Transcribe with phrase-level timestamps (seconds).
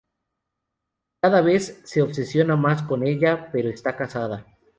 [1.21, 4.47] Cada vez se obsesiona más con ella, pero está casada...